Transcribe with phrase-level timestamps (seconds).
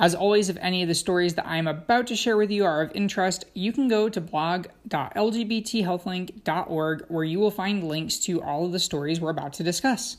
[0.00, 2.64] As always, if any of the stories that I am about to share with you
[2.64, 8.64] are of interest, you can go to blog.lgbthealthlink.org where you will find links to all
[8.64, 10.18] of the stories we're about to discuss.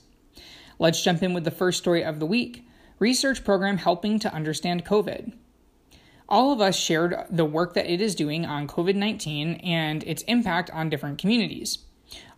[0.80, 2.66] Let's jump in with the first story of the week
[3.00, 5.32] research program helping to understand COVID.
[6.28, 10.22] All of us shared the work that it is doing on COVID 19 and its
[10.24, 11.78] impact on different communities.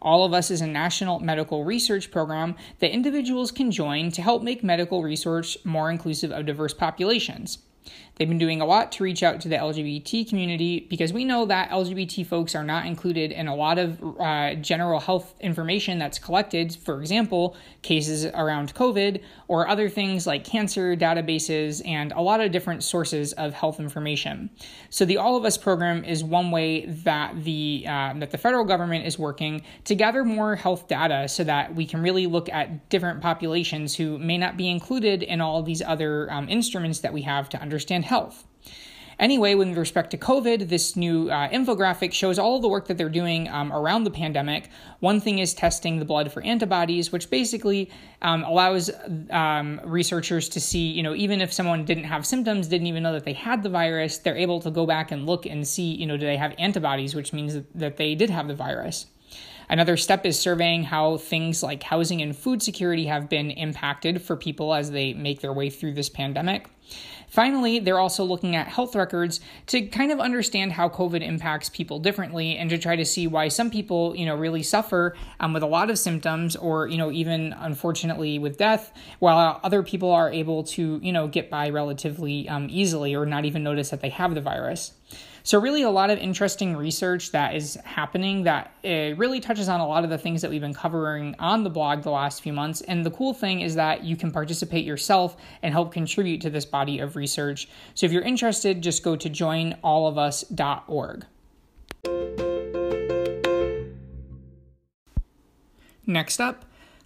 [0.01, 4.43] All of Us is a national medical research program that individuals can join to help
[4.43, 7.59] make medical research more inclusive of diverse populations.
[8.21, 11.47] They've been doing a lot to reach out to the LGBT community because we know
[11.47, 16.19] that LGBT folks are not included in a lot of uh, general health information that's
[16.19, 16.75] collected.
[16.75, 22.51] For example, cases around COVID or other things like cancer databases and a lot of
[22.51, 24.51] different sources of health information.
[24.91, 28.65] So the All of Us program is one way that the uh, that the federal
[28.65, 32.87] government is working to gather more health data so that we can really look at
[32.89, 37.23] different populations who may not be included in all these other um, instruments that we
[37.23, 38.45] have to understand health.
[39.21, 43.07] Anyway, with respect to COVID, this new uh, infographic shows all the work that they're
[43.07, 44.67] doing um, around the pandemic.
[44.99, 47.91] One thing is testing the blood for antibodies, which basically
[48.23, 48.89] um, allows
[49.29, 53.13] um, researchers to see, you know, even if someone didn't have symptoms, didn't even know
[53.13, 56.07] that they had the virus, they're able to go back and look and see, you
[56.07, 59.05] know, do they have antibodies, which means that they did have the virus.
[59.69, 64.35] Another step is surveying how things like housing and food security have been impacted for
[64.35, 66.69] people as they make their way through this pandemic.
[67.27, 71.97] Finally, they're also looking at health records to kind of understand how COVID impacts people
[71.97, 75.63] differently and to try to see why some people, you know, really suffer um, with
[75.63, 80.29] a lot of symptoms or, you know, even unfortunately with death, while other people are
[80.29, 84.09] able to, you know, get by relatively um, easily or not even notice that they
[84.09, 84.91] have the virus.
[85.43, 89.79] So, really, a lot of interesting research that is happening that it really touches on
[89.79, 92.53] a lot of the things that we've been covering on the blog the last few
[92.53, 92.81] months.
[92.81, 96.65] And the cool thing is that you can participate yourself and help contribute to this
[96.65, 97.69] body of research.
[97.95, 101.25] So, if you're interested, just go to joinallofus.org.
[106.05, 106.65] Next up,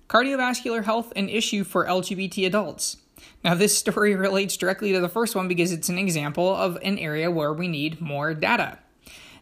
[0.09, 2.97] cardiovascular health an issue for LGBT adults.
[3.43, 6.97] Now, this story relates directly to the first one because it's an example of an
[6.97, 8.79] area where we need more data.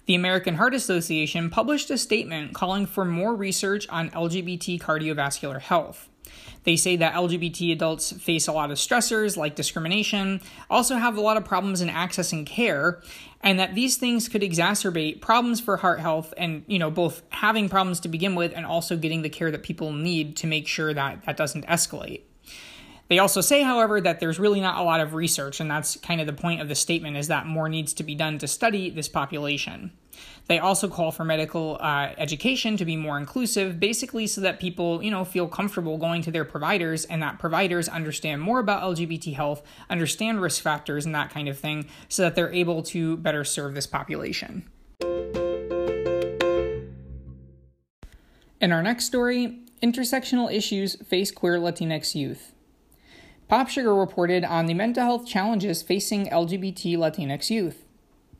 [0.05, 6.09] The American Heart Association published a statement calling for more research on LGBT cardiovascular health.
[6.63, 11.21] They say that LGBT adults face a lot of stressors like discrimination, also have a
[11.21, 13.01] lot of problems in accessing care,
[13.41, 17.67] and that these things could exacerbate problems for heart health and, you know, both having
[17.67, 20.94] problems to begin with and also getting the care that people need to make sure
[20.94, 22.21] that that doesn't escalate.
[23.09, 26.21] They also say, however, that there's really not a lot of research, and that's kind
[26.21, 28.89] of the point of the statement is that more needs to be done to study
[28.89, 29.91] this population.
[30.47, 35.03] They also call for medical uh, education to be more inclusive, basically so that people,
[35.03, 39.33] you know, feel comfortable going to their providers and that providers understand more about LGBT
[39.33, 43.43] health, understand risk factors and that kind of thing, so that they're able to better
[43.43, 44.69] serve this population.
[48.61, 52.52] In our next story, intersectional issues face queer Latinx youth.
[53.53, 57.85] Pop Sugar reported on the mental health challenges facing LGBT Latinx youth.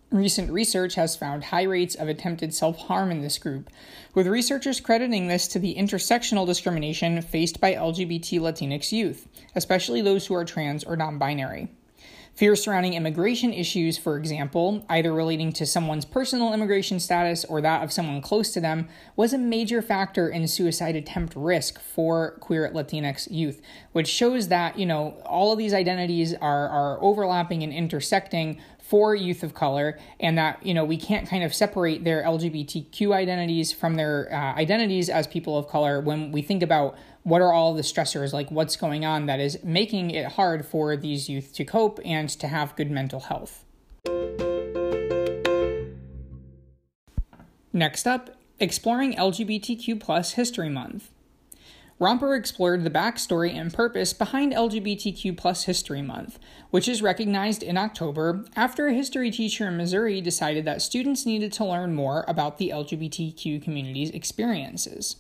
[0.10, 3.70] Recent research has found high rates of attempted self harm in this group,
[4.16, 10.26] with researchers crediting this to the intersectional discrimination faced by LGBT Latinx youth, especially those
[10.26, 11.70] who are trans or non binary.
[12.36, 17.84] Fears surrounding immigration issues, for example, either relating to someone's personal immigration status or that
[17.84, 22.72] of someone close to them, was a major factor in suicide attempt risk for queer
[22.74, 23.62] Latinx youth,
[23.92, 28.60] which shows that, you know, all of these identities are, are overlapping and intersecting
[28.94, 33.12] for youth of color and that you know we can't kind of separate their lgbtq
[33.12, 37.52] identities from their uh, identities as people of color when we think about what are
[37.52, 41.54] all the stressors, like what's going on that is making it hard for these youth
[41.54, 43.64] to cope and to have good mental health.
[47.72, 51.10] Next up, exploring LGBTQ plus History Month.
[52.04, 56.38] Romper explored the backstory and purpose behind LGBTQ plus History Month,
[56.70, 61.54] which is recognized in October after a history teacher in Missouri decided that students needed
[61.54, 65.16] to learn more about the LGBTQ community's experiences.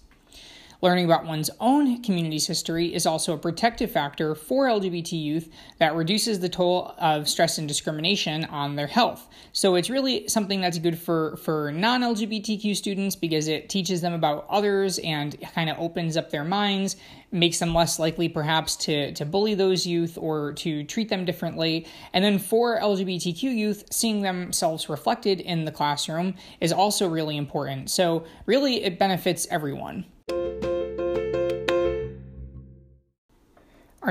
[0.84, 5.96] Learning about one's own community's history is also a protective factor for LGBT youth that
[5.96, 9.30] reduces the toll of stress and discrimination on their health.
[9.54, 14.12] So it's really something that's good for, for non LGBTQ students because it teaches them
[14.12, 16.98] about others and kind of opens up their minds,
[17.32, 21.88] makes them less likely perhaps to, to bully those youth or to treat them differently.
[22.12, 27.90] And then for LGBTQ youth, seeing themselves reflected in the classroom is also really important.
[27.90, 30.04] So, really, it benefits everyone.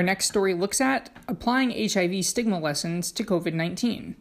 [0.02, 4.16] Our next story looks at applying HIV stigma lessons to COVID 19.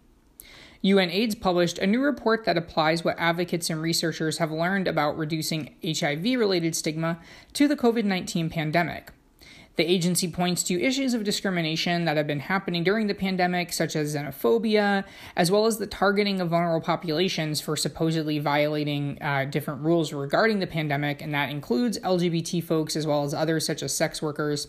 [0.84, 5.74] UNAIDS published a new report that applies what advocates and researchers have learned about reducing
[5.84, 7.20] HIV related stigma
[7.54, 9.12] to the COVID 19 pandemic.
[9.78, 13.96] The agency points to issues of discrimination that have been happening during the pandemic, such
[13.96, 15.06] as xenophobia,
[15.38, 20.60] as well as the targeting of vulnerable populations for supposedly violating uh, different rules regarding
[20.60, 24.68] the pandemic, and that includes LGBT folks as well as others, such as sex workers.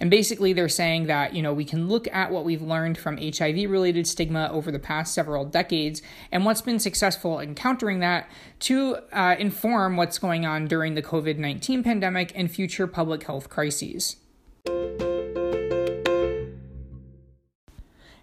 [0.00, 3.18] And basically, they're saying that, you know, we can look at what we've learned from
[3.18, 8.28] HIV related stigma over the past several decades and what's been successful in countering that
[8.60, 13.48] to uh, inform what's going on during the COVID 19 pandemic and future public health
[13.48, 14.16] crises.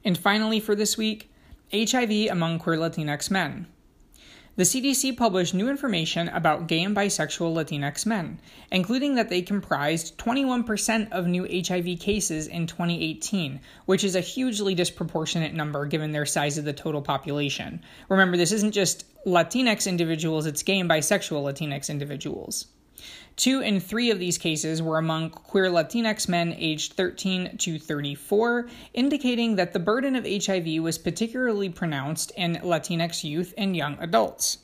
[0.08, 1.30] And finally, for this week,
[1.74, 3.68] HIV among queer Latinx men.
[4.56, 8.40] The CDC published new information about gay and bisexual Latinx men,
[8.72, 14.74] including that they comprised 21% of new HIV cases in 2018, which is a hugely
[14.74, 17.84] disproportionate number given their size of the total population.
[18.10, 22.66] Remember, this isn't just Latinx individuals, it's gay and bisexual Latinx individuals.
[23.36, 28.68] Two in three of these cases were among queer Latinx men aged 13 to 34,
[28.94, 34.60] indicating that the burden of HIV was particularly pronounced in Latinx youth and young adults.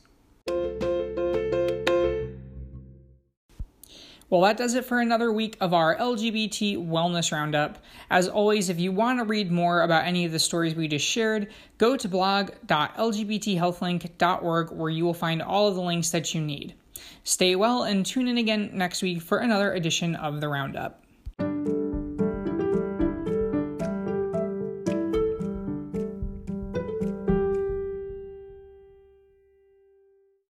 [4.33, 7.77] Well, that does it for another week of our LGBT Wellness Roundup.
[8.09, 11.06] As always, if you want to read more about any of the stories we just
[11.06, 16.74] shared, go to blog.lgbthealthlink.org where you will find all of the links that you need.
[17.23, 21.02] Stay well and tune in again next week for another edition of the Roundup.